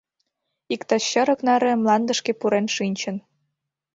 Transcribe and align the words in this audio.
Иктаж 0.73 1.03
чырык 1.11 1.39
наре 1.47 1.71
мландышке 1.81 2.31
пурен 2.39 2.67
шинчын. 2.75 3.15